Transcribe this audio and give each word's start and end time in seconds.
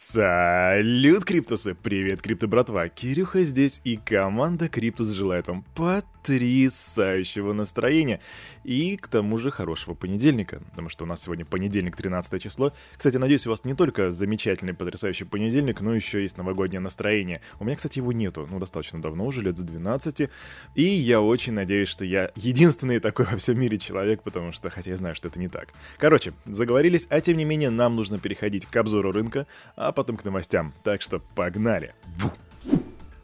Салют, 0.00 1.24
Криптусы! 1.24 1.74
Привет, 1.74 2.22
Крипто 2.22 2.46
братва! 2.46 2.88
Кирюха 2.88 3.42
здесь, 3.42 3.80
и 3.82 3.96
команда 3.96 4.68
Криптус 4.68 5.08
желает 5.08 5.48
вам 5.48 5.64
потрясающего 5.74 7.52
настроения 7.52 8.20
и, 8.62 8.96
к 8.96 9.08
тому 9.08 9.38
же, 9.38 9.50
хорошего 9.50 9.94
понедельника, 9.94 10.62
потому 10.70 10.88
что 10.88 11.02
у 11.02 11.06
нас 11.08 11.22
сегодня 11.22 11.44
понедельник, 11.44 11.96
13 11.96 12.40
число. 12.40 12.72
Кстати, 12.96 13.16
надеюсь, 13.16 13.48
у 13.48 13.50
вас 13.50 13.64
не 13.64 13.74
только 13.74 14.12
замечательный, 14.12 14.72
потрясающий 14.72 15.24
понедельник, 15.24 15.80
но 15.80 15.92
еще 15.92 16.22
есть 16.22 16.36
новогоднее 16.36 16.78
настроение. 16.78 17.40
У 17.58 17.64
меня, 17.64 17.74
кстати, 17.74 17.98
его 17.98 18.12
нету, 18.12 18.46
ну, 18.48 18.60
достаточно 18.60 19.02
давно 19.02 19.26
уже, 19.26 19.42
лет 19.42 19.56
с 19.56 19.62
12, 19.62 20.30
и 20.76 20.82
я 20.82 21.20
очень 21.20 21.54
надеюсь, 21.54 21.88
что 21.88 22.04
я 22.04 22.30
единственный 22.36 23.00
такой 23.00 23.24
во 23.24 23.36
всем 23.36 23.58
мире 23.58 23.78
человек, 23.78 24.22
потому 24.22 24.52
что, 24.52 24.70
хотя 24.70 24.92
я 24.92 24.96
знаю, 24.96 25.16
что 25.16 25.26
это 25.26 25.40
не 25.40 25.48
так. 25.48 25.70
Короче, 25.98 26.34
заговорились, 26.44 27.08
а 27.10 27.20
тем 27.20 27.36
не 27.36 27.44
менее, 27.44 27.70
нам 27.70 27.96
нужно 27.96 28.20
переходить 28.20 28.64
к 28.66 28.76
обзору 28.76 29.10
рынка, 29.10 29.48
а 29.88 29.92
потом 29.92 30.16
к 30.16 30.24
новостям. 30.24 30.74
Так 30.84 31.00
что 31.00 31.18
погнали. 31.34 31.94
Ву. 32.18 32.30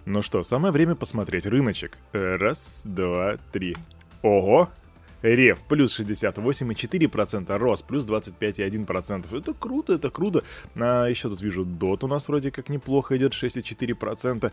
Ну 0.06 0.22
что, 0.22 0.42
самое 0.42 0.72
время 0.72 0.94
посмотреть 0.94 1.46
рыночек. 1.46 1.98
Раз, 2.12 2.82
два, 2.84 3.36
три. 3.52 3.76
Ого! 4.22 4.70
Рев 5.22 5.62
плюс 5.68 5.98
68,4%, 5.98 7.56
Рос 7.56 7.82
плюс 7.82 8.04
25,1%. 8.04 9.38
Это 9.38 9.54
круто, 9.54 9.94
это 9.94 10.10
круто. 10.10 10.42
А 10.76 11.06
еще 11.06 11.30
тут 11.30 11.40
вижу 11.40 11.64
Дот 11.64 12.04
у 12.04 12.06
нас 12.06 12.28
вроде 12.28 12.50
как 12.50 12.68
неплохо 12.68 13.16
идет, 13.16 13.32
6,4%. 13.32 14.52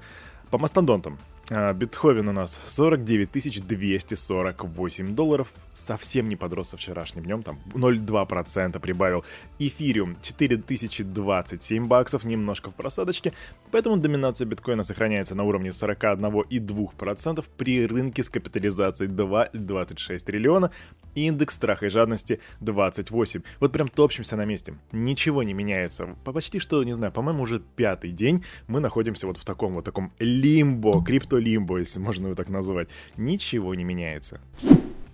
По 0.49 0.57
мастодонтам. 0.57 1.17
А, 1.53 1.73
Битховен 1.73 2.29
у 2.29 2.31
нас 2.31 2.61
49 2.67 3.67
248 3.67 5.15
долларов. 5.15 5.53
Совсем 5.73 6.29
не 6.29 6.37
подрос 6.37 6.69
со 6.69 6.77
вчерашним 6.77 7.23
днем, 7.23 7.43
там 7.43 7.59
0,2% 7.73 8.79
прибавил. 8.79 9.25
Эфириум 9.59 10.15
4027 10.21 11.87
баксов, 11.87 12.23
немножко 12.23 12.71
в 12.71 12.75
просадочке. 12.75 13.33
Поэтому 13.69 13.97
доминация 13.97 14.47
биткоина 14.47 14.83
сохраняется 14.83 15.35
на 15.35 15.43
уровне 15.43 15.71
41,2% 15.71 17.45
при 17.57 17.85
рынке 17.85 18.23
с 18.23 18.29
капитализацией 18.29 19.11
2,26 19.11 20.19
триллиона. 20.19 20.71
И 21.15 21.27
индекс 21.27 21.55
страха 21.55 21.87
и 21.87 21.89
жадности 21.89 22.39
28. 22.61 23.41
Вот 23.59 23.73
прям 23.73 23.89
топчемся 23.89 24.37
на 24.37 24.45
месте. 24.45 24.75
Ничего 24.93 25.43
не 25.43 25.53
меняется. 25.53 26.15
Почти 26.23 26.59
что, 26.59 26.81
не 26.85 26.93
знаю, 26.93 27.11
по-моему, 27.11 27.43
уже 27.43 27.61
пятый 27.75 28.11
день 28.11 28.45
мы 28.67 28.79
находимся 28.79 29.27
вот 29.27 29.35
в 29.35 29.43
таком 29.43 29.73
вот 29.73 29.83
таком 29.83 30.13
лимбо, 30.19 31.03
крипто-лимбо, 31.41 31.79
если 31.79 31.99
можно 31.99 32.27
его 32.27 32.35
так 32.35 32.49
назвать. 32.49 32.87
Ничего 33.17 33.75
не 33.75 33.83
меняется. 33.83 34.39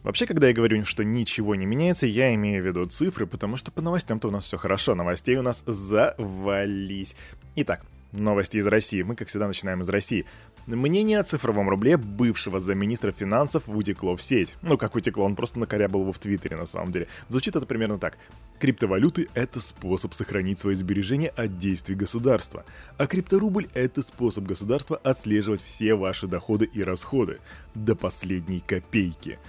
Вообще, 0.03 0.25
когда 0.25 0.47
я 0.47 0.53
говорю, 0.53 0.85
что 0.85 1.03
ничего 1.03 1.55
не 1.55 1.65
меняется, 1.65 2.05
я 2.05 2.33
имею 2.35 2.63
в 2.63 2.67
виду 2.67 2.85
цифры, 2.85 3.27
потому 3.27 3.57
что 3.57 3.71
по 3.71 3.81
новостям-то 3.81 4.29
у 4.29 4.31
нас 4.31 4.45
все 4.45 4.57
хорошо, 4.57 4.95
новостей 4.95 5.35
у 5.35 5.41
нас 5.41 5.63
завались. 5.65 7.15
Итак, 7.55 7.85
новости 8.13 8.57
из 8.57 8.67
России. 8.67 9.01
Мы, 9.01 9.15
как 9.15 9.27
всегда, 9.27 9.47
начинаем 9.47 9.81
из 9.81 9.89
России. 9.89 10.25
Мнение 10.67 11.19
о 11.21 11.23
цифровом 11.23 11.69
рубле 11.69 11.95
бывшего 11.95 12.59
замминистра 12.59 13.13
финансов 13.13 13.63
утекло 13.67 14.17
в 14.17 14.21
сеть. 14.21 14.57
Ну, 14.61 14.77
как 14.77 14.95
утекло, 14.95 15.23
он 15.23 15.37
просто 15.37 15.59
накорябал 15.59 16.01
его 16.01 16.11
в 16.11 16.19
Твиттере, 16.19 16.57
на 16.57 16.65
самом 16.65 16.91
деле. 16.91 17.07
Звучит 17.29 17.55
это 17.55 17.65
примерно 17.65 17.97
так. 17.97 18.17
Криптовалюты— 18.59 19.29
это 19.33 19.61
способ 19.61 20.13
сохранить 20.13 20.59
свои 20.59 20.75
сбережения 20.75 21.29
от 21.29 21.57
действий 21.57 21.95
государства. 21.95 22.65
А 22.97 23.07
крипторубль— 23.07 23.69
это 23.73 24.01
способ 24.01 24.43
государства 24.43 24.97
отслеживать 24.97 25.61
все 25.61 25.95
ваши 25.95 26.27
доходы 26.27 26.65
и 26.65 26.83
расходы. 26.83 27.39
До 27.73 27.95
последней 27.95 28.59
копейки. 28.59 29.39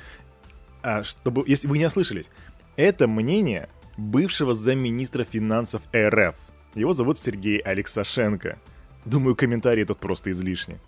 А 0.84 1.03
чтобы, 1.03 1.42
если 1.48 1.66
вы 1.66 1.78
не 1.78 1.86
ослышались, 1.86 2.30
это 2.77 3.08
мнение 3.08 3.69
бывшего 3.97 4.55
замминистра 4.55 5.25
финансов 5.25 5.82
РФ. 5.92 6.36
Его 6.77 6.92
зовут 6.92 7.19
Сергей 7.19 7.58
Алексашенко. 7.58 8.60
Думаю, 9.05 9.34
комментарии 9.34 9.82
тут 9.82 9.98
просто 9.98 10.30
излишни. 10.30 10.78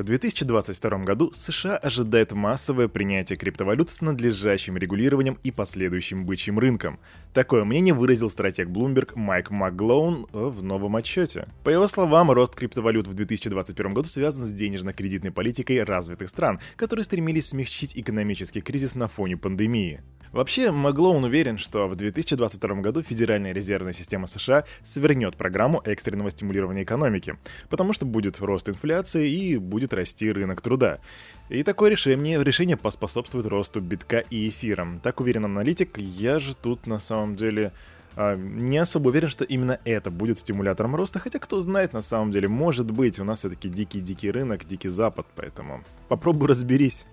В 0.00 0.02
2022 0.02 1.04
году 1.04 1.30
США 1.34 1.76
ожидает 1.76 2.32
массовое 2.32 2.88
принятие 2.88 3.36
криптовалют 3.36 3.90
с 3.90 4.00
надлежащим 4.00 4.78
регулированием 4.78 5.36
и 5.44 5.50
последующим 5.50 6.24
бычьим 6.24 6.58
рынком. 6.58 6.98
Такое 7.34 7.64
мнение 7.64 7.92
выразил 7.92 8.30
стратег 8.30 8.68
Bloomberg 8.68 9.12
Майк 9.14 9.50
Маклоун 9.50 10.26
в 10.32 10.62
новом 10.62 10.96
отчете. 10.96 11.48
По 11.64 11.68
его 11.68 11.86
словам, 11.86 12.30
рост 12.30 12.54
криптовалют 12.54 13.08
в 13.08 13.12
2021 13.12 13.92
году 13.92 14.08
связан 14.08 14.46
с 14.46 14.52
денежно-кредитной 14.52 15.32
политикой 15.32 15.84
развитых 15.84 16.30
стран, 16.30 16.60
которые 16.76 17.04
стремились 17.04 17.48
смягчить 17.48 17.98
экономический 17.98 18.62
кризис 18.62 18.94
на 18.94 19.06
фоне 19.06 19.36
пандемии. 19.36 20.00
Вообще, 20.32 20.70
Маглоун 20.70 21.24
уверен, 21.24 21.58
что 21.58 21.88
в 21.88 21.96
2022 21.96 22.76
году 22.76 23.02
Федеральная 23.02 23.52
резервная 23.52 23.92
система 23.92 24.28
США 24.28 24.64
свернет 24.80 25.36
программу 25.36 25.82
экстренного 25.84 26.30
стимулирования 26.30 26.84
экономики, 26.84 27.36
потому 27.68 27.92
что 27.92 28.06
будет 28.06 28.38
рост 28.38 28.68
инфляции 28.68 29.28
и 29.28 29.56
будет 29.56 29.89
расти 29.92 30.30
рынок 30.30 30.60
труда. 30.60 31.00
И 31.48 31.62
такое 31.62 31.90
решение, 31.90 32.42
решение 32.42 32.76
поспособствует 32.76 33.46
росту 33.46 33.80
битка 33.80 34.18
и 34.18 34.48
эфира. 34.48 34.86
Так 35.02 35.20
уверен 35.20 35.44
аналитик, 35.44 35.98
я 35.98 36.38
же 36.38 36.54
тут 36.54 36.86
на 36.86 36.98
самом 36.98 37.36
деле 37.36 37.72
а, 38.16 38.36
не 38.36 38.78
особо 38.78 39.08
уверен, 39.08 39.28
что 39.28 39.44
именно 39.44 39.78
это 39.84 40.10
будет 40.10 40.38
стимулятором 40.38 40.96
роста, 40.96 41.18
хотя 41.18 41.38
кто 41.38 41.60
знает 41.60 41.92
на 41.92 42.02
самом 42.02 42.32
деле, 42.32 42.48
может 42.48 42.90
быть, 42.90 43.18
у 43.18 43.24
нас 43.24 43.40
все-таки 43.40 43.68
дикий-дикий 43.68 44.30
рынок, 44.30 44.64
дикий 44.66 44.88
запад, 44.88 45.26
поэтому 45.36 45.82
попробуй 46.08 46.48
разберись. 46.48 47.04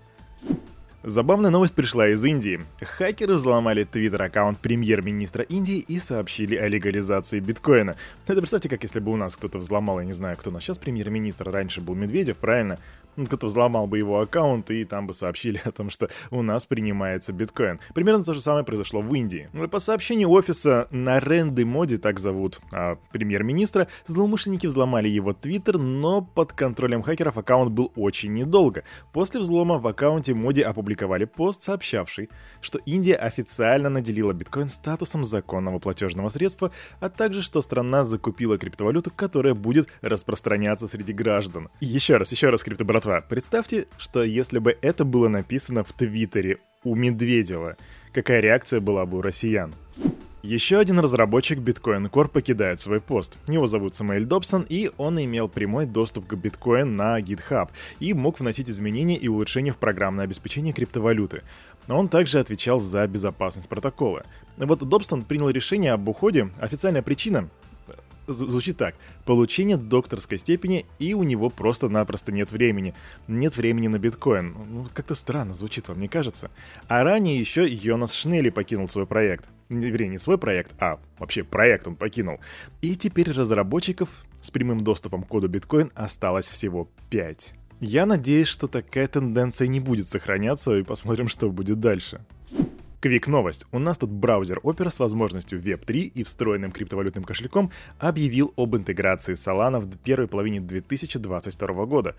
Забавная 1.08 1.50
новость 1.50 1.74
пришла 1.74 2.06
из 2.10 2.22
Индии. 2.22 2.60
Хакеры 2.82 3.36
взломали 3.36 3.84
твиттер-аккаунт 3.84 4.58
премьер-министра 4.58 5.42
Индии 5.42 5.78
и 5.78 5.98
сообщили 5.98 6.54
о 6.54 6.68
легализации 6.68 7.40
биткоина. 7.40 7.96
Это 8.26 8.42
представьте, 8.42 8.68
как 8.68 8.82
если 8.82 9.00
бы 9.00 9.12
у 9.12 9.16
нас 9.16 9.34
кто-то 9.36 9.56
взломал, 9.56 10.00
я 10.00 10.04
не 10.04 10.12
знаю, 10.12 10.36
кто 10.36 10.50
у 10.50 10.52
нас 10.52 10.64
сейчас 10.64 10.76
премьер-министр, 10.76 11.50
раньше 11.50 11.80
был 11.80 11.94
Медведев, 11.94 12.36
правильно? 12.36 12.78
Кто-то 13.16 13.46
взломал 13.46 13.86
бы 13.86 13.96
его 13.96 14.20
аккаунт, 14.20 14.70
и 14.70 14.84
там 14.84 15.06
бы 15.06 15.14
сообщили 15.14 15.58
о 15.64 15.72
том, 15.72 15.88
что 15.88 16.10
у 16.30 16.42
нас 16.42 16.66
принимается 16.66 17.32
биткоин. 17.32 17.80
Примерно 17.94 18.22
то 18.22 18.34
же 18.34 18.42
самое 18.42 18.66
произошло 18.66 19.00
в 19.00 19.12
Индии. 19.14 19.48
По 19.70 19.80
сообщению 19.80 20.28
офиса 20.28 20.88
Наренды 20.90 21.64
Моди, 21.64 21.96
так 21.96 22.18
зовут 22.18 22.60
а, 22.70 22.98
премьер-министра, 23.12 23.88
злоумышленники 24.06 24.66
взломали 24.66 25.08
его 25.08 25.32
твиттер, 25.32 25.78
но 25.78 26.20
под 26.20 26.52
контролем 26.52 27.02
хакеров 27.02 27.38
аккаунт 27.38 27.72
был 27.72 27.92
очень 27.96 28.34
недолго. 28.34 28.84
После 29.14 29.40
взлома 29.40 29.78
в 29.78 29.86
аккаунте 29.86 30.34
Моди 30.34 30.60
опубликовали 30.60 30.97
пост, 31.26 31.62
сообщавший, 31.62 32.28
что 32.60 32.78
Индия 32.86 33.14
официально 33.14 33.88
наделила 33.88 34.32
биткоин 34.32 34.68
статусом 34.68 35.24
законного 35.24 35.78
платежного 35.78 36.28
средства, 36.28 36.72
а 37.00 37.08
также 37.08 37.42
что 37.42 37.62
страна 37.62 38.04
закупила 38.04 38.58
криптовалюту, 38.58 39.10
которая 39.10 39.54
будет 39.54 39.88
распространяться 40.02 40.88
среди 40.88 41.12
граждан. 41.12 41.68
И 41.80 41.86
еще 41.86 42.16
раз, 42.16 42.32
еще 42.32 42.50
раз, 42.50 42.62
криптобратва, 42.62 42.98
братва, 42.98 43.26
представьте, 43.28 43.86
что 43.96 44.22
если 44.22 44.58
бы 44.58 44.76
это 44.82 45.04
было 45.04 45.28
написано 45.28 45.84
в 45.84 45.92
Твиттере 45.92 46.58
у 46.84 46.94
Медведева, 46.94 47.76
какая 48.12 48.40
реакция 48.40 48.80
была 48.80 49.06
бы 49.06 49.18
у 49.18 49.22
россиян? 49.22 49.74
Еще 50.42 50.78
один 50.78 51.00
разработчик 51.00 51.58
Bitcoin 51.58 52.08
Core 52.08 52.28
покидает 52.28 52.78
свой 52.78 53.00
пост. 53.00 53.36
Его 53.48 53.66
зовут 53.66 53.96
Самуэль 53.96 54.24
Добсон, 54.24 54.64
и 54.68 54.88
он 54.96 55.20
имел 55.20 55.48
прямой 55.48 55.84
доступ 55.84 56.28
к 56.28 56.34
Bitcoin 56.34 56.84
на 56.84 57.20
GitHub 57.20 57.70
и 57.98 58.14
мог 58.14 58.38
вносить 58.38 58.70
изменения 58.70 59.16
и 59.16 59.26
улучшения 59.26 59.72
в 59.72 59.78
программное 59.78 60.24
обеспечение 60.24 60.72
криптовалюты. 60.72 61.42
Он 61.88 62.08
также 62.08 62.38
отвечал 62.38 62.78
за 62.78 63.04
безопасность 63.08 63.68
протокола. 63.68 64.24
Вот 64.56 64.88
Добсон 64.88 65.24
принял 65.24 65.50
решение 65.50 65.92
об 65.92 66.08
уходе. 66.08 66.50
Официальная 66.58 67.02
причина 67.02 67.50
звучит 68.28 68.76
так. 68.76 68.94
Получение 69.24 69.76
докторской 69.76 70.38
степени, 70.38 70.86
и 71.00 71.14
у 71.14 71.24
него 71.24 71.50
просто-напросто 71.50 72.30
нет 72.30 72.52
времени. 72.52 72.94
Нет 73.26 73.56
времени 73.56 73.88
на 73.88 73.98
биткоин. 73.98 74.54
Ну, 74.70 74.86
как-то 74.94 75.16
странно 75.16 75.54
звучит 75.54 75.88
вам, 75.88 75.98
не 75.98 76.06
кажется? 76.06 76.50
А 76.86 77.02
ранее 77.02 77.40
еще 77.40 77.66
Йонас 77.68 78.12
Шнелли 78.12 78.50
покинул 78.50 78.86
свой 78.86 79.06
проект. 79.06 79.46
Вернее, 79.68 80.08
не 80.08 80.18
свой 80.18 80.38
проект, 80.38 80.72
а 80.80 80.98
вообще 81.18 81.44
проект 81.44 81.86
он 81.86 81.96
покинул. 81.96 82.38
И 82.80 82.96
теперь 82.96 83.30
разработчиков 83.30 84.08
с 84.40 84.50
прямым 84.50 84.82
доступом 84.82 85.22
к 85.22 85.28
коду 85.28 85.48
биткоин 85.48 85.92
осталось 85.94 86.48
всего 86.48 86.88
5. 87.10 87.52
Я 87.80 88.06
надеюсь, 88.06 88.48
что 88.48 88.66
такая 88.66 89.06
тенденция 89.06 89.68
не 89.68 89.80
будет 89.80 90.06
сохраняться, 90.06 90.76
и 90.76 90.82
посмотрим, 90.82 91.28
что 91.28 91.50
будет 91.50 91.80
дальше. 91.80 92.20
Квик 93.00 93.28
новость. 93.28 93.64
У 93.70 93.78
нас 93.78 93.96
тут 93.96 94.10
браузер 94.10 94.58
Opera 94.64 94.90
с 94.90 94.98
возможностью 94.98 95.62
Web3 95.62 95.98
и 95.98 96.24
встроенным 96.24 96.72
криптовалютным 96.72 97.22
кошельком 97.22 97.70
объявил 98.00 98.52
об 98.56 98.74
интеграции 98.74 99.34
Solana 99.34 99.78
в 99.78 99.98
первой 99.98 100.26
половине 100.26 100.60
2022 100.60 101.86
года. 101.86 102.16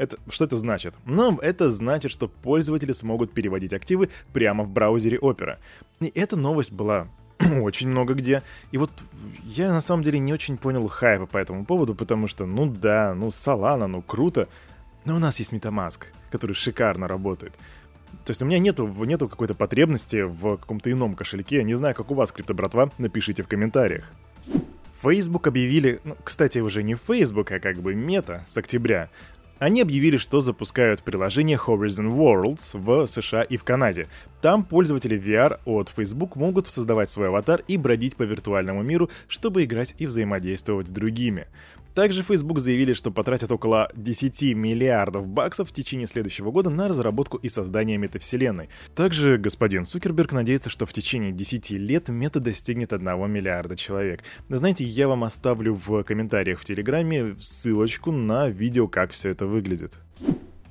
Это, 0.00 0.16
что 0.30 0.46
это 0.46 0.56
значит? 0.56 0.94
Ну, 1.04 1.36
это 1.40 1.68
значит, 1.68 2.10
что 2.10 2.26
пользователи 2.26 2.92
смогут 2.92 3.32
переводить 3.32 3.74
активы 3.74 4.08
прямо 4.32 4.64
в 4.64 4.70
браузере 4.70 5.18
Opera. 5.18 5.58
И 6.00 6.10
эта 6.14 6.36
новость 6.36 6.72
была 6.72 7.08
очень 7.60 7.88
много 7.88 8.14
где. 8.14 8.42
И 8.72 8.78
вот 8.78 8.90
я 9.44 9.70
на 9.70 9.82
самом 9.82 10.02
деле 10.02 10.18
не 10.18 10.32
очень 10.32 10.56
понял 10.56 10.88
хайпа 10.88 11.26
по 11.26 11.36
этому 11.36 11.66
поводу, 11.66 11.94
потому 11.94 12.28
что, 12.28 12.46
ну 12.46 12.64
да, 12.64 13.12
ну 13.14 13.28
Solana, 13.28 13.88
ну 13.88 14.00
круто. 14.00 14.48
Но 15.04 15.16
у 15.16 15.18
нас 15.18 15.38
есть 15.38 15.52
MetaMask, 15.52 16.04
который 16.30 16.52
шикарно 16.52 17.06
работает. 17.06 17.52
То 18.24 18.30
есть 18.30 18.40
у 18.40 18.46
меня 18.46 18.58
нету, 18.58 18.86
нету 19.04 19.28
какой-то 19.28 19.54
потребности 19.54 20.22
в 20.22 20.56
каком-то 20.56 20.90
ином 20.90 21.14
кошельке. 21.14 21.56
Я 21.56 21.62
не 21.62 21.74
знаю, 21.74 21.94
как 21.94 22.10
у 22.10 22.14
вас, 22.14 22.32
крипто 22.32 22.54
братва, 22.54 22.90
напишите 22.96 23.42
в 23.42 23.48
комментариях. 23.48 24.10
Facebook 25.02 25.46
объявили, 25.46 26.00
ну, 26.04 26.16
кстати, 26.24 26.58
уже 26.60 26.82
не 26.82 26.94
Facebook, 26.94 27.52
а 27.52 27.60
как 27.60 27.82
бы 27.82 27.94
мета 27.94 28.46
с 28.48 28.56
октября, 28.56 29.10
они 29.60 29.82
объявили, 29.82 30.16
что 30.16 30.40
запускают 30.40 31.02
приложение 31.02 31.58
Horizon 31.58 32.16
Worlds 32.16 32.70
в 32.72 33.06
США 33.06 33.42
и 33.42 33.58
в 33.58 33.62
Канаде. 33.62 34.08
Там 34.40 34.64
пользователи 34.64 35.20
VR 35.20 35.60
от 35.66 35.90
Facebook 35.90 36.34
могут 36.34 36.68
создавать 36.68 37.10
свой 37.10 37.28
аватар 37.28 37.62
и 37.68 37.76
бродить 37.76 38.16
по 38.16 38.22
виртуальному 38.22 38.82
миру, 38.82 39.10
чтобы 39.28 39.62
играть 39.62 39.94
и 39.98 40.06
взаимодействовать 40.06 40.88
с 40.88 40.90
другими. 40.90 41.46
Также 41.94 42.22
Facebook 42.22 42.60
заявили, 42.60 42.92
что 42.92 43.10
потратят 43.10 43.50
около 43.52 43.90
10 43.94 44.54
миллиардов 44.54 45.26
баксов 45.26 45.70
в 45.70 45.72
течение 45.72 46.06
следующего 46.06 46.50
года 46.50 46.70
на 46.70 46.88
разработку 46.88 47.36
и 47.36 47.48
создание 47.48 47.98
метавселенной. 47.98 48.68
Также 48.94 49.38
господин 49.38 49.84
Цукерберг 49.84 50.32
надеется, 50.32 50.70
что 50.70 50.86
в 50.86 50.92
течение 50.92 51.32
10 51.32 51.70
лет 51.70 52.08
мета 52.08 52.40
достигнет 52.40 52.92
1 52.92 53.30
миллиарда 53.30 53.76
человек. 53.76 54.22
Знаете, 54.48 54.84
я 54.84 55.08
вам 55.08 55.24
оставлю 55.24 55.74
в 55.74 56.02
комментариях 56.04 56.60
в 56.60 56.64
Телеграме 56.64 57.36
ссылочку 57.40 58.12
на 58.12 58.48
видео, 58.48 58.88
как 58.88 59.10
все 59.10 59.30
это 59.30 59.46
выглядит. 59.46 59.98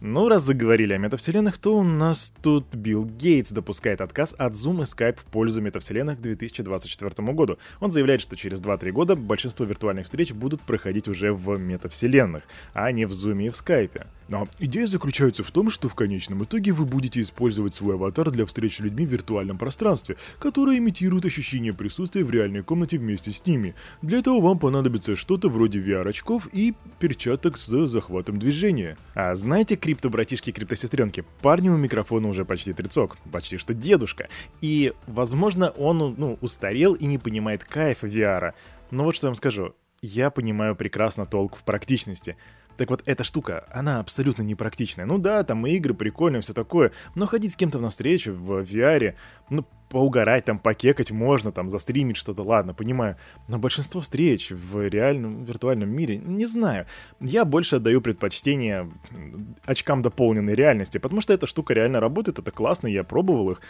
Ну, 0.01 0.29
раз 0.29 0.43
заговорили 0.43 0.93
о 0.93 0.97
метавселенных, 0.97 1.57
то 1.57 1.77
у 1.77 1.83
нас 1.83 2.31
тут 2.41 2.73
Билл 2.73 3.03
Гейтс 3.03 3.51
допускает 3.51 3.99
отказ 3.99 4.33
от 4.37 4.53
Zoom 4.53 4.77
и 4.77 4.83
Skype 4.83 5.17
в 5.19 5.25
пользу 5.25 5.59
метавселенных 5.59 6.19
к 6.19 6.21
2024 6.21 7.33
году. 7.33 7.57
Он 7.81 7.91
заявляет, 7.91 8.21
что 8.21 8.37
через 8.37 8.61
2-3 8.61 8.91
года 8.91 9.17
большинство 9.17 9.65
виртуальных 9.65 10.05
встреч 10.05 10.31
будут 10.31 10.61
проходить 10.61 11.09
уже 11.09 11.33
в 11.33 11.57
метавселенных, 11.57 12.43
а 12.73 12.89
не 12.93 13.05
в 13.05 13.11
Zoom 13.11 13.47
и 13.47 13.49
в 13.49 13.53
Skype. 13.53 14.07
А 14.31 14.47
идея 14.59 14.85
заключается 14.85 15.43
в 15.43 15.51
том, 15.51 15.69
что 15.69 15.89
в 15.89 15.95
конечном 15.95 16.43
итоге 16.43 16.71
вы 16.71 16.85
будете 16.85 17.21
использовать 17.21 17.73
свой 17.73 17.95
аватар 17.95 18.29
для 18.29 18.45
встреч 18.45 18.77
с 18.77 18.79
людьми 18.79 19.05
в 19.05 19.09
виртуальном 19.09 19.57
пространстве, 19.57 20.17
которое 20.37 20.77
имитирует 20.77 21.25
ощущение 21.25 21.73
присутствия 21.73 22.23
в 22.23 22.31
реальной 22.31 22.61
комнате 22.61 22.99
вместе 22.99 23.31
с 23.31 23.45
ними. 23.45 23.75
Для 24.01 24.19
этого 24.19 24.39
вам 24.39 24.59
понадобится 24.59 25.15
что-то 25.15 25.49
вроде 25.49 25.79
VR-очков 25.79 26.47
и 26.53 26.75
перчаток 26.99 27.57
с 27.57 27.87
захватом 27.87 28.37
движения. 28.37 28.97
А 29.15 29.35
знаете, 29.35 29.75
крипто-братишки 29.89 30.51
крипто-сестренки, 30.51 31.25
парню 31.41 31.73
у 31.73 31.77
микрофона 31.77 32.27
уже 32.27 32.45
почти 32.45 32.73
трицок, 32.73 33.17
почти 33.31 33.57
что 33.57 33.73
дедушка. 33.73 34.29
И, 34.61 34.93
возможно, 35.07 35.69
он, 35.71 36.15
ну, 36.17 36.37
устарел 36.41 36.93
и 36.93 37.05
не 37.05 37.17
понимает 37.17 37.63
кайфа 37.63 38.07
VR. 38.07 38.53
Но 38.91 39.03
вот 39.03 39.15
что 39.15 39.27
я 39.27 39.29
вам 39.29 39.35
скажу, 39.35 39.75
я 40.01 40.29
понимаю 40.29 40.75
прекрасно 40.75 41.25
толк 41.25 41.55
в 41.55 41.63
практичности. 41.63 42.37
Так 42.77 42.89
вот, 42.91 43.03
эта 43.05 43.23
штука, 43.23 43.65
она 43.71 43.99
абсолютно 43.99 44.43
непрактичная. 44.43 45.05
Ну 45.05 45.17
да, 45.17 45.43
там 45.43 45.67
игры 45.67 45.93
прикольные, 45.93 46.41
все 46.41 46.53
такое, 46.53 46.91
но 47.15 47.25
ходить 47.25 47.53
с 47.53 47.55
кем-то 47.57 47.79
на 47.79 47.89
встречу 47.89 48.33
в 48.33 48.61
VR, 48.61 49.15
ну, 49.49 49.65
поугарать, 49.89 50.45
там, 50.45 50.59
покекать 50.59 51.11
можно, 51.11 51.51
там, 51.51 51.69
застримить 51.69 52.17
что-то, 52.17 52.43
ладно, 52.43 52.73
понимаю. 52.73 53.17
Но 53.47 53.57
большинство 53.57 54.01
встреч 54.01 54.51
в 54.51 54.87
реальном, 54.87 55.43
виртуальном 55.43 55.89
мире, 55.89 56.17
не 56.17 56.45
знаю. 56.45 56.85
Я 57.19 57.43
больше 57.45 57.77
отдаю 57.77 58.01
предпочтение 58.01 58.89
очкам 59.65 60.01
дополненной 60.01 60.55
реальности, 60.55 60.99
потому 60.99 61.21
что 61.21 61.33
эта 61.33 61.47
штука 61.47 61.73
реально 61.73 61.99
работает, 61.99 62.39
это 62.39 62.51
классно, 62.51 62.87
я 62.87 63.03
пробовал 63.03 63.51
их. 63.51 63.61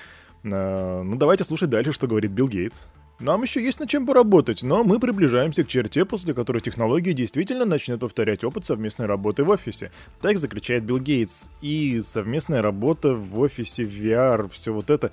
Э, 0.43 1.01
ну, 1.03 1.15
давайте 1.15 1.43
слушать 1.43 1.69
дальше, 1.69 1.91
что 1.91 2.07
говорит 2.07 2.31
Билл 2.31 2.47
Гейтс. 2.47 2.87
Нам 3.19 3.41
еще 3.41 3.61
есть 3.61 3.81
над 3.81 3.89
чем 3.89 4.05
поработать, 4.05 4.63
но 4.63 4.85
мы 4.85 4.97
приближаемся 4.97 5.65
к 5.65 5.67
черте, 5.67 6.05
после 6.05 6.33
которой 6.33 6.61
технология 6.61 7.11
действительно 7.11 7.65
начнет 7.65 7.99
повторять 7.99 8.45
опыт 8.45 8.65
совместной 8.65 9.07
работы 9.07 9.43
в 9.43 9.49
офисе. 9.49 9.91
Так 10.21 10.37
заключает 10.37 10.85
Билл 10.85 10.99
Гейтс. 10.99 11.47
И 11.61 12.01
совместная 12.01 12.61
работа 12.61 13.13
в 13.15 13.37
офисе, 13.39 13.83
VR, 13.83 14.49
все 14.49 14.73
вот 14.73 14.89
это... 14.89 15.11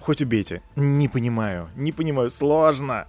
Хоть 0.00 0.22
убейте. 0.22 0.62
Не 0.76 1.08
понимаю. 1.08 1.68
Не 1.76 1.92
понимаю. 1.92 2.30
Сложно. 2.30 3.06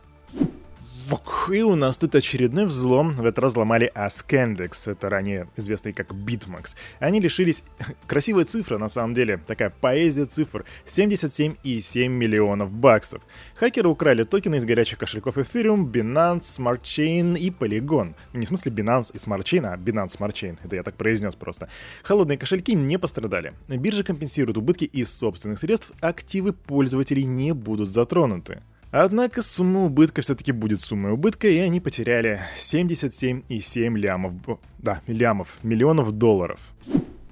И 1.51 1.61
у 1.63 1.75
нас 1.75 1.97
тут 1.97 2.15
очередной 2.15 2.65
взлом. 2.65 3.11
В 3.13 3.25
этот 3.25 3.39
раз 3.39 3.51
взломали 3.53 3.91
Ascendex, 3.93 4.89
это 4.89 5.09
ранее 5.09 5.47
известный 5.57 5.91
как 5.91 6.11
Bitmax. 6.11 6.75
Они 6.99 7.19
лишились... 7.19 7.63
Красивая 8.07 8.45
цифра, 8.45 8.77
на 8.77 8.87
самом 8.87 9.13
деле, 9.13 9.37
такая 9.45 9.69
поэзия 9.69 10.25
цифр. 10.25 10.65
77,7 10.85 12.07
миллионов 12.07 12.71
баксов. 12.71 13.21
Хакеры 13.55 13.89
украли 13.89 14.23
токены 14.23 14.55
из 14.55 14.65
горячих 14.65 14.99
кошельков 14.99 15.37
Ethereum, 15.37 15.91
Binance, 15.91 16.41
Smart 16.41 16.81
Chain 16.83 17.37
и 17.37 17.49
Polygon. 17.49 18.15
Не 18.33 18.45
в 18.45 18.49
смысле 18.49 18.71
Binance 18.71 19.11
и 19.13 19.17
Smart 19.17 19.43
Chain, 19.43 19.65
а 19.65 19.77
Binance 19.77 20.17
Smart 20.17 20.33
Chain. 20.33 20.57
Это 20.63 20.75
я 20.75 20.83
так 20.83 20.95
произнес 20.95 21.35
просто. 21.35 21.69
Холодные 22.03 22.37
кошельки 22.37 22.73
не 22.75 22.97
пострадали. 22.97 23.53
Биржа 23.67 24.03
компенсирует 24.03 24.57
убытки 24.57 24.85
из 24.85 25.11
собственных 25.11 25.59
средств, 25.59 25.91
активы 25.99 26.53
пользователей 26.53 27.25
не 27.25 27.53
будут 27.53 27.89
затронуты. 27.89 28.61
Однако 28.91 29.41
сумма 29.41 29.85
убытка 29.85 30.21
все-таки 30.21 30.51
будет 30.51 30.81
суммой 30.81 31.13
убытка, 31.13 31.47
и 31.47 31.57
они 31.57 31.79
потеряли 31.79 32.41
77,7 32.57 33.97
лямов, 33.97 34.33
да, 34.79 35.01
лямов, 35.07 35.57
миллионов 35.63 36.11
долларов. 36.11 36.59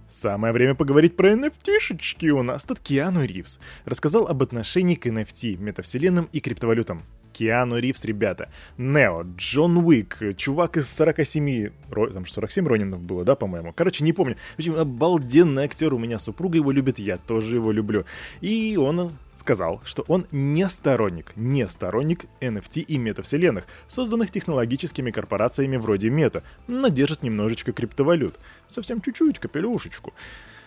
Самое 0.08 0.54
время 0.54 0.74
поговорить 0.74 1.18
про 1.18 1.34
NFT-шечки. 1.34 2.30
У 2.30 2.42
нас 2.44 2.64
тут 2.64 2.80
Киану 2.80 3.26
Ривз 3.26 3.60
рассказал 3.86 4.28
об 4.28 4.42
отношении 4.42 4.96
к 4.96 5.06
NFT, 5.06 5.58
метавселенным 5.58 6.30
и 6.32 6.40
криптовалютам. 6.40 7.04
Киану 7.40 7.80
Ривз, 7.80 8.04
ребята. 8.04 8.50
Нео, 8.78 9.24
Джон 9.38 9.78
Уик, 9.78 10.18
чувак 10.36 10.76
из 10.76 10.94
47... 10.94 11.70
Там 11.90 12.26
же 12.26 12.34
47 12.34 12.68
Ронинов 12.68 13.02
было, 13.02 13.24
да, 13.24 13.36
по-моему? 13.36 13.72
Короче, 13.72 14.04
не 14.04 14.12
помню. 14.12 14.36
В 14.56 14.60
общем, 14.60 14.76
обалденный 14.76 15.64
актер. 15.64 15.94
У 15.94 16.00
меня 16.00 16.20
супруга 16.20 16.58
его 16.58 16.72
любит, 16.72 17.00
я 17.00 17.18
тоже 17.18 17.56
его 17.56 17.72
люблю. 17.72 18.04
И 18.42 18.76
он 18.78 19.14
сказал, 19.36 19.82
что 19.86 20.04
он 20.10 20.28
не 20.34 20.68
сторонник, 20.68 21.32
не 21.38 21.66
сторонник 21.70 22.26
NFT 22.42 22.82
и 22.82 22.98
метавселенных, 22.98 23.68
созданных 23.88 24.32
технологическими 24.32 25.12
корпорациями 25.12 25.78
вроде 25.78 26.10
Мета, 26.10 26.44
но 26.68 26.90
держит 26.90 27.24
немножечко 27.24 27.72
криптовалют. 27.72 28.38
Совсем 28.68 29.00
чуть-чуть, 29.00 29.40
капелюшечку. 29.40 30.14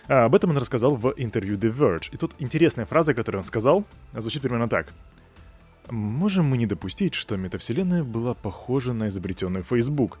А 0.07 0.25
об 0.25 0.33
этом 0.33 0.49
он 0.49 0.57
рассказал 0.57 0.95
в 0.95 1.13
интервью 1.17 1.55
The 1.55 1.71
Verge. 1.71 2.09
И 2.11 2.17
тут 2.17 2.31
интересная 2.39 2.87
фраза, 2.87 3.13
которую 3.13 3.41
он 3.41 3.45
сказал, 3.45 3.85
звучит 4.15 4.41
примерно 4.41 4.67
так. 4.67 4.91
Можем 5.89 6.45
мы 6.45 6.57
не 6.57 6.65
допустить, 6.65 7.13
что 7.13 7.35
метавселенная 7.35 8.03
была 8.03 8.33
похожа 8.33 8.93
на 8.93 9.09
изобретенный 9.09 9.63
Facebook? 9.63 10.19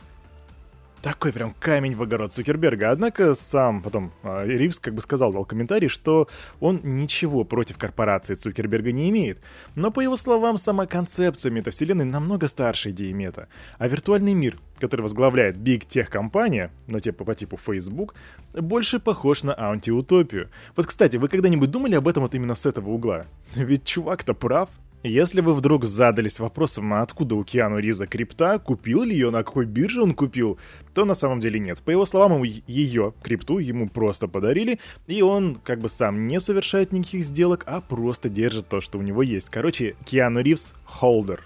Такой 1.03 1.33
прям 1.33 1.53
камень 1.59 1.95
в 1.95 2.01
огород 2.01 2.31
Цукерберга. 2.31 2.89
Однако 2.91 3.35
сам 3.35 3.81
потом 3.81 4.13
э, 4.23 4.45
Ривз 4.47 4.79
как 4.79 4.93
бы 4.93 5.01
сказал, 5.01 5.33
дал 5.33 5.43
комментарий, 5.43 5.89
что 5.89 6.29
он 6.61 6.79
ничего 6.81 7.43
против 7.43 7.77
корпорации 7.77 8.35
Цукерберга 8.35 8.93
не 8.93 9.09
имеет. 9.09 9.41
Но 9.75 9.91
по 9.91 9.99
его 9.99 10.15
словам, 10.15 10.57
сама 10.57 10.85
концепция 10.85 11.51
метавселенной 11.51 12.05
намного 12.05 12.47
старше 12.47 12.91
идеи 12.91 13.11
мета. 13.11 13.49
А 13.79 13.89
виртуальный 13.89 14.33
мир, 14.33 14.57
который 14.79 15.01
возглавляет 15.01 15.57
Big 15.57 15.85
Tech 15.85 16.05
компания, 16.05 16.71
на 16.87 17.01
типа 17.01 17.25
по 17.25 17.35
типу 17.35 17.57
Facebook, 17.57 18.15
больше 18.53 19.01
похож 19.01 19.43
на 19.43 19.59
антиутопию. 19.59 20.51
Вот, 20.77 20.85
кстати, 20.85 21.17
вы 21.17 21.27
когда-нибудь 21.27 21.69
думали 21.69 21.95
об 21.95 22.07
этом 22.07 22.23
вот 22.23 22.33
именно 22.33 22.55
с 22.55 22.65
этого 22.65 22.91
угла? 22.91 23.25
Ведь 23.55 23.83
чувак-то 23.83 24.33
прав. 24.33 24.69
Если 25.05 25.41
вы 25.41 25.53
вдруг 25.53 25.83
задались 25.83 26.39
вопросом, 26.39 26.93
а 26.93 27.01
откуда 27.01 27.35
у 27.35 27.43
Киану 27.43 27.77
Риза 27.77 28.07
крипта, 28.07 28.57
купил 28.57 29.03
ли 29.03 29.13
ее, 29.13 29.31
на 29.31 29.43
какой 29.43 29.65
бирже 29.65 30.01
он 30.01 30.13
купил, 30.13 30.57
то 30.93 31.03
на 31.03 31.13
самом 31.13 31.41
деле 31.41 31.59
нет. 31.59 31.79
По 31.79 31.91
его 31.91 32.05
словам, 32.05 32.41
ее, 32.41 33.13
крипту, 33.21 33.57
ему 33.57 33.89
просто 33.89 34.29
подарили, 34.29 34.79
и 35.07 35.21
он 35.21 35.55
как 35.55 35.81
бы 35.81 35.89
сам 35.89 36.27
не 36.27 36.39
совершает 36.39 36.93
никаких 36.93 37.25
сделок, 37.25 37.65
а 37.67 37.81
просто 37.81 38.29
держит 38.29 38.69
то, 38.69 38.79
что 38.79 38.97
у 38.97 39.01
него 39.01 39.23
есть. 39.23 39.49
Короче, 39.49 39.97
Киану 40.05 40.39
Ривз— 40.39 40.73
холдер. 40.85 41.41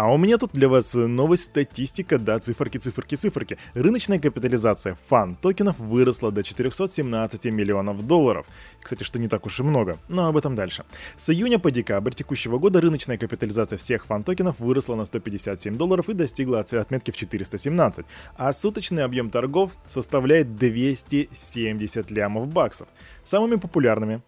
А 0.00 0.10
у 0.10 0.16
меня 0.16 0.38
тут 0.38 0.52
для 0.54 0.66
вас 0.66 0.94
новость 0.94 1.42
статистика, 1.44 2.16
да, 2.18 2.38
циферки, 2.38 2.78
циферки, 2.78 3.16
циферки. 3.16 3.58
Рыночная 3.74 4.18
капитализация 4.18 4.96
фан 5.08 5.36
токенов 5.36 5.78
выросла 5.78 6.32
до 6.32 6.42
417 6.42 7.44
миллионов 7.52 8.06
долларов. 8.06 8.46
Кстати, 8.82 9.02
что 9.02 9.18
не 9.18 9.28
так 9.28 9.44
уж 9.44 9.60
и 9.60 9.62
много, 9.62 9.98
но 10.08 10.28
об 10.28 10.38
этом 10.38 10.54
дальше. 10.54 10.86
С 11.18 11.28
июня 11.28 11.58
по 11.58 11.70
декабрь 11.70 12.14
текущего 12.14 12.56
года 12.56 12.80
рыночная 12.80 13.18
капитализация 13.18 13.76
всех 13.76 14.06
фан 14.06 14.24
токенов 14.24 14.58
выросла 14.58 14.94
на 14.94 15.04
157 15.04 15.76
долларов 15.76 16.08
и 16.08 16.14
достигла 16.14 16.60
отметки 16.60 17.10
в 17.10 17.16
417, 17.16 18.06
а 18.38 18.54
суточный 18.54 19.04
объем 19.04 19.28
торгов 19.28 19.72
составляет 19.86 20.56
270 20.56 22.10
лямов 22.10 22.48
баксов. 22.48 22.88
Самыми 23.22 23.56
популярными 23.56 24.22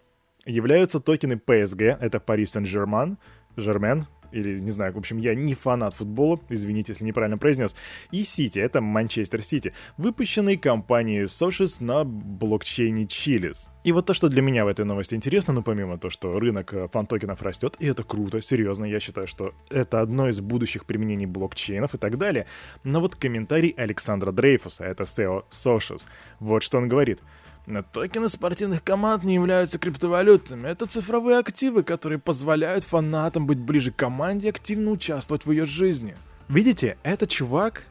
являются 0.45 0.99
токены 0.99 1.41
PSG, 1.43 1.97
это 1.99 2.19
Paris 2.19 2.61
Saint-Germain, 2.61 3.17
Germain, 3.57 4.05
или 4.33 4.59
не 4.59 4.71
знаю, 4.71 4.93
в 4.93 4.97
общем, 4.97 5.17
я 5.17 5.35
не 5.35 5.53
фанат 5.53 5.93
футбола, 5.93 6.39
извините, 6.49 6.91
если 6.91 7.05
неправильно 7.05 7.37
произнес, 7.37 7.75
и 8.11 8.23
Сити, 8.23 8.59
это 8.59 8.81
Манчестер 8.81 9.41
Сити, 9.41 9.73
выпущенные 9.97 10.57
компанией 10.57 11.25
Socios 11.25 11.83
на 11.83 12.03
блокчейне 12.03 13.05
Chiliz. 13.05 13.69
И 13.83 13.91
вот 13.91 14.05
то, 14.05 14.13
что 14.13 14.29
для 14.29 14.41
меня 14.41 14.65
в 14.65 14.67
этой 14.67 14.85
новости 14.85 15.15
интересно, 15.15 15.53
ну 15.53 15.63
помимо 15.63 15.97
того, 15.97 16.11
что 16.11 16.39
рынок 16.39 16.73
э, 16.73 16.87
фан-токенов 16.91 17.41
растет, 17.41 17.75
и 17.79 17.87
это 17.87 18.03
круто, 18.03 18.41
серьезно, 18.41 18.85
я 18.85 18.99
считаю, 18.99 19.27
что 19.27 19.53
это 19.69 20.01
одно 20.01 20.29
из 20.29 20.39
будущих 20.39 20.85
применений 20.85 21.25
блокчейнов 21.25 21.93
и 21.93 21.97
так 21.97 22.17
далее, 22.17 22.47
но 22.83 22.99
вот 22.99 23.15
комментарий 23.15 23.73
Александра 23.77 24.31
Дрейфуса, 24.31 24.85
это 24.85 25.03
SEO 25.03 25.43
Socios, 25.51 26.03
вот 26.39 26.63
что 26.63 26.77
он 26.77 26.89
говорит— 26.89 27.19
но 27.65 27.81
токены 27.81 28.29
спортивных 28.29 28.83
команд 28.83 29.23
не 29.23 29.35
являются 29.35 29.79
криптовалютами. 29.79 30.67
Это 30.67 30.85
цифровые 30.85 31.37
активы, 31.37 31.83
которые 31.83 32.19
позволяют 32.19 32.83
фанатам 32.83 33.47
быть 33.47 33.59
ближе 33.59 33.91
к 33.91 33.95
команде 33.95 34.47
и 34.47 34.49
активно 34.49 34.91
участвовать 34.91 35.45
в 35.45 35.51
ее 35.51 35.65
жизни. 35.65 36.15
Видите, 36.49 36.97
этот 37.03 37.29
чувак 37.29 37.85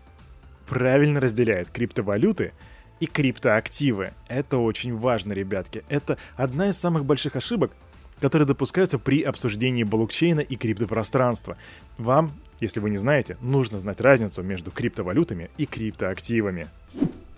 правильно 0.67 1.21
разделяет 1.21 1.71
криптовалюты 1.71 2.53
и 3.01 3.07
криптоактивы. 3.07 4.13
Это 4.29 4.59
очень 4.59 4.97
важно, 4.97 5.33
ребятки. 5.33 5.85
Это 5.89 6.19
одна 6.37 6.69
из 6.69 6.79
самых 6.79 7.05
больших 7.05 7.37
ошибок, 7.37 7.73
которые 8.21 8.47
допускаются 8.47 8.99
при 8.99 9.23
обсуждении 9.23 9.85
блокчейна 9.85 10.41
и 10.41 10.57
криптопространства. 10.57 11.57
Вам, 11.97 12.35
если 12.61 12.79
вы 12.79 12.91
не 12.91 12.99
знаете, 12.99 13.39
нужно 13.41 13.81
знать 13.81 14.01
разницу 14.01 14.43
между 14.43 14.71
криптовалютами 14.71 15.51
и 15.57 15.67
криптоактивами. 15.67 16.69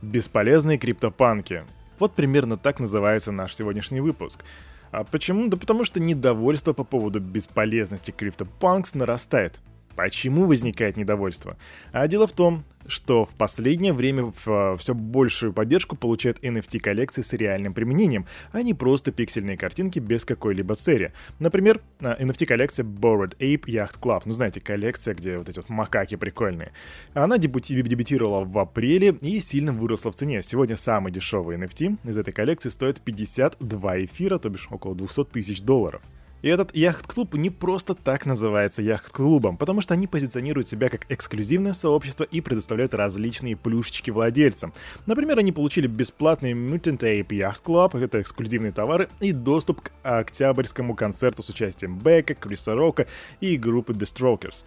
Бесполезные 0.02 0.78
криптопанки. 0.78 1.62
Вот 1.98 2.14
примерно 2.14 2.56
так 2.56 2.80
называется 2.80 3.32
наш 3.32 3.54
сегодняшний 3.54 4.00
выпуск. 4.00 4.44
А 4.90 5.04
почему? 5.04 5.48
Да 5.48 5.56
потому 5.56 5.84
что 5.84 6.00
недовольство 6.00 6.72
по 6.72 6.84
поводу 6.84 7.20
бесполезности 7.20 8.10
криптопанкс 8.10 8.94
нарастает. 8.94 9.60
Почему 9.96 10.46
возникает 10.46 10.96
недовольство? 10.96 11.56
А 11.92 12.06
дело 12.08 12.26
в 12.26 12.32
том, 12.32 12.64
что 12.86 13.24
в 13.24 13.34
последнее 13.34 13.92
время 13.92 14.32
в, 14.44 14.76
все 14.78 14.94
большую 14.94 15.52
поддержку 15.52 15.96
получают 15.96 16.38
NFT-коллекции 16.44 17.22
с 17.22 17.32
реальным 17.32 17.74
применением, 17.74 18.26
а 18.52 18.62
не 18.62 18.74
просто 18.74 19.12
пиксельные 19.12 19.56
картинки 19.56 19.98
без 19.98 20.24
какой-либо 20.24 20.74
цели. 20.74 21.12
Например, 21.38 21.80
NFT-коллекция 22.00 22.84
Bored 22.84 23.36
Ape 23.38 23.64
Yacht 23.64 24.00
Club. 24.00 24.22
Ну, 24.24 24.32
знаете, 24.34 24.60
коллекция, 24.60 25.14
где 25.14 25.38
вот 25.38 25.48
эти 25.48 25.56
вот 25.58 25.68
макаки 25.68 26.16
прикольные. 26.16 26.72
Она 27.14 27.38
дебюти- 27.38 27.80
дебютировала 27.80 28.44
в 28.44 28.58
апреле 28.58 29.16
и 29.20 29.40
сильно 29.40 29.72
выросла 29.72 30.12
в 30.12 30.14
цене. 30.14 30.42
Сегодня 30.42 30.76
самый 30.76 31.12
дешевый 31.12 31.56
NFT 31.56 31.98
из 32.04 32.18
этой 32.18 32.32
коллекции 32.32 32.68
стоит 32.68 33.00
52 33.00 34.04
эфира, 34.04 34.38
то 34.38 34.50
бишь 34.50 34.68
около 34.70 34.94
200 34.94 35.24
тысяч 35.24 35.62
долларов. 35.62 36.02
И 36.44 36.46
этот 36.46 36.76
яхт-клуб 36.76 37.32
не 37.36 37.48
просто 37.48 37.94
так 37.94 38.26
называется 38.26 38.82
яхт-клубом, 38.82 39.56
потому 39.56 39.80
что 39.80 39.94
они 39.94 40.06
позиционируют 40.06 40.68
себя 40.68 40.90
как 40.90 41.10
эксклюзивное 41.10 41.72
сообщество 41.72 42.24
и 42.24 42.42
предоставляют 42.42 42.92
различные 42.92 43.56
плюшечки 43.56 44.10
владельцам. 44.10 44.74
Например, 45.06 45.38
они 45.38 45.52
получили 45.52 45.86
бесплатный 45.86 46.52
Mutant 46.52 46.98
Ape 46.98 47.28
Yacht 47.28 47.62
Club, 47.64 47.98
это 47.98 48.20
эксклюзивные 48.20 48.72
товары, 48.72 49.08
и 49.22 49.32
доступ 49.32 49.80
к 49.80 49.92
октябрьскому 50.02 50.94
концерту 50.94 51.42
с 51.42 51.48
участием 51.48 51.98
Бека, 51.98 52.34
Криса 52.34 52.74
Рока 52.74 53.06
и 53.40 53.56
группы 53.56 53.94
The 53.94 54.02
Strokers. 54.02 54.64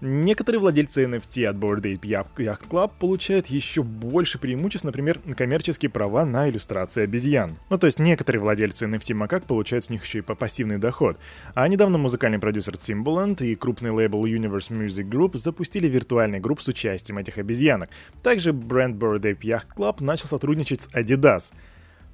Некоторые 0.00 0.60
владельцы 0.60 1.06
NFT 1.06 1.44
от 1.46 1.56
Bored 1.56 1.82
Ape 1.82 2.28
Yacht 2.36 2.68
Club 2.68 2.92
получают 3.00 3.48
еще 3.48 3.82
больше 3.82 4.38
преимуществ, 4.38 4.84
например, 4.84 5.18
коммерческие 5.36 5.90
права 5.90 6.24
на 6.24 6.48
иллюстрации 6.48 7.02
обезьян. 7.02 7.58
Ну, 7.68 7.78
то 7.78 7.86
есть 7.86 7.98
некоторые 7.98 8.40
владельцы 8.40 8.86
NFT 8.86 9.14
макак 9.14 9.44
получают 9.46 9.86
с 9.86 9.90
них 9.90 10.04
еще 10.04 10.18
и 10.18 10.22
по 10.22 10.36
пассивный 10.36 10.78
доход. 10.78 11.18
А 11.54 11.66
недавно 11.66 11.98
музыкальный 11.98 12.38
продюсер 12.38 12.74
Timbaland 12.74 13.44
и 13.44 13.56
крупный 13.56 13.90
лейбл 13.90 14.24
Universe 14.24 14.70
Music 14.70 15.08
Group 15.08 15.36
запустили 15.36 15.88
виртуальный 15.88 16.38
групп 16.38 16.60
с 16.60 16.68
участием 16.68 17.18
этих 17.18 17.38
обезьянок. 17.38 17.90
Также 18.22 18.52
бренд 18.52 19.02
Bored 19.02 19.22
Ape 19.22 19.40
Yacht 19.40 19.66
Club 19.76 19.96
начал 19.98 20.28
сотрудничать 20.28 20.82
с 20.82 20.88
Adidas. 20.90 21.52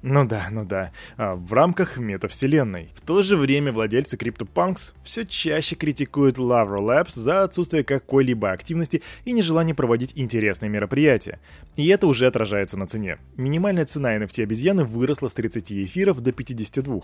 Ну 0.07 0.23
да, 0.23 0.49
ну 0.51 0.63
да, 0.63 0.91
а, 1.17 1.33
в 1.33 1.51
рамках 1.51 1.97
метавселенной. 1.97 2.91
В 2.93 3.01
то 3.01 3.23
же 3.23 3.35
время 3.35 3.71
владельцы 3.71 4.17
CryptoPunks 4.17 4.93
все 5.03 5.25
чаще 5.25 5.75
критикуют 5.75 6.37
Lavro 6.37 6.77
Labs 6.77 7.13
за 7.15 7.41
отсутствие 7.41 7.83
какой-либо 7.83 8.51
активности 8.51 9.01
и 9.23 9.31
нежелание 9.31 9.73
проводить 9.73 10.11
интересные 10.13 10.69
мероприятия. 10.69 11.39
И 11.75 11.87
это 11.87 12.05
уже 12.05 12.27
отражается 12.27 12.77
на 12.77 12.85
цене. 12.85 13.17
Минимальная 13.35 13.87
цена 13.87 14.15
NFT 14.15 14.43
обезьяны 14.43 14.83
выросла 14.83 15.27
с 15.27 15.33
30 15.33 15.71
эфиров 15.71 16.21
до 16.21 16.31
52, 16.31 17.01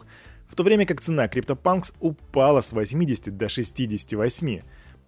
в 0.47 0.55
то 0.55 0.61
время 0.61 0.85
как 0.85 1.01
цена 1.01 1.25
CryptoPunks 1.25 1.95
упала 2.01 2.61
с 2.61 2.71
80 2.71 3.35
до 3.35 3.49
68. 3.49 4.61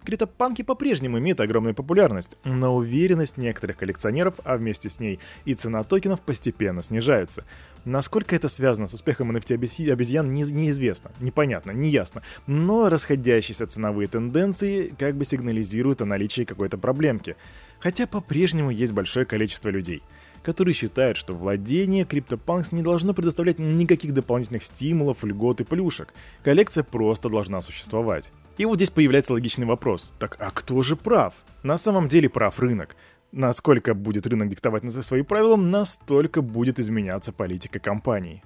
Криптопанки 0.04 0.62
по-прежнему 0.62 1.18
имеют 1.18 1.40
огромную 1.40 1.74
популярность, 1.74 2.36
но 2.44 2.74
уверенность 2.76 3.38
некоторых 3.38 3.78
коллекционеров, 3.78 4.34
а 4.44 4.56
вместе 4.56 4.90
с 4.90 5.00
ней 5.00 5.18
и 5.46 5.54
цена 5.54 5.82
токенов 5.82 6.20
постепенно 6.20 6.82
снижаются. 6.82 7.44
Насколько 7.86 8.36
это 8.36 8.48
связано 8.48 8.86
с 8.86 8.94
успехом 8.94 9.34
NFT 9.34 9.54
обезьян, 9.90 10.32
не, 10.32 10.42
неизвестно, 10.42 11.10
непонятно, 11.20 11.70
неясно. 11.70 12.22
Но 12.46 12.90
расходящиеся 12.90 13.66
ценовые 13.66 14.08
тенденции 14.08 14.94
как 14.98 15.16
бы 15.16 15.24
сигнализируют 15.24 16.02
о 16.02 16.06
наличии 16.06 16.44
какой-то 16.44 16.76
проблемки. 16.76 17.36
Хотя 17.80 18.06
по-прежнему 18.06 18.70
есть 18.70 18.92
большое 18.92 19.24
количество 19.24 19.70
людей– 19.70 20.02
которые 20.44 20.74
считают, 20.74 21.16
что 21.16 21.34
владение 21.34 22.04
CryptoPunks 22.04 22.68
не 22.72 22.82
должно 22.82 23.14
предоставлять 23.14 23.58
никаких 23.58 24.12
дополнительных 24.12 24.62
стимулов, 24.62 25.24
льгот 25.24 25.62
и 25.62 25.64
плюшек. 25.64 26.12
Коллекция 26.42 26.84
просто 26.84 27.28
должна 27.28 27.62
существовать. 27.62 28.30
И 28.56 28.64
вот 28.64 28.76
здесь 28.76 28.90
появляется 28.90 29.32
логичный 29.32 29.66
вопрос. 29.66 30.12
Так 30.18 30.36
а 30.40 30.50
кто 30.50 30.82
же 30.82 30.96
прав? 30.96 31.34
На 31.62 31.76
самом 31.78 32.08
деле 32.08 32.28
прав 32.28 32.58
рынок. 32.58 32.96
Насколько 33.32 33.94
будет 33.94 34.26
рынок 34.26 34.48
диктовать 34.48 34.84
свои 35.04 35.22
правила, 35.22 35.56
настолько 35.56 36.40
будет 36.40 36.78
изменяться 36.78 37.32
политика 37.32 37.80
компаний. 37.80 38.42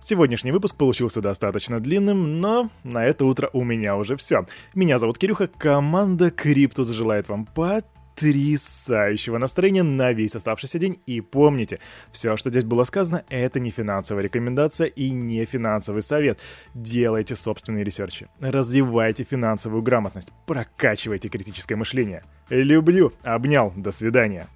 Сегодняшний 0.00 0.52
выпуск 0.52 0.76
получился 0.76 1.20
достаточно 1.20 1.80
длинным, 1.80 2.40
но 2.40 2.70
на 2.84 3.04
это 3.04 3.24
утро 3.26 3.50
у 3.52 3.64
меня 3.64 3.96
уже 3.96 4.16
все. 4.16 4.46
Меня 4.74 4.98
зовут 4.98 5.18
Кирюха, 5.18 5.48
команда 5.48 6.30
Криптус 6.30 6.88
желает 6.88 7.28
вам 7.28 7.44
под 7.44 7.84
потрясающего 8.16 9.36
настроения 9.38 9.82
на 9.82 10.12
весь 10.12 10.34
оставшийся 10.34 10.78
день. 10.78 11.00
И 11.06 11.20
помните, 11.20 11.78
все, 12.10 12.36
что 12.36 12.50
здесь 12.50 12.64
было 12.64 12.84
сказано, 12.84 13.24
это 13.28 13.60
не 13.60 13.70
финансовая 13.70 14.24
рекомендация 14.24 14.86
и 14.86 15.10
не 15.10 15.44
финансовый 15.44 16.02
совет. 16.02 16.40
Делайте 16.74 17.36
собственные 17.36 17.84
research 17.84 18.19
и, 18.19 18.28
развивайте 18.40 19.24
финансовую 19.24 19.82
грамотность, 19.82 20.30
прокачивайте 20.46 21.28
критическое 21.28 21.76
мышление. 21.76 22.22
Люблю, 22.48 23.12
обнял, 23.22 23.72
до 23.76 23.92
свидания. 23.92 24.48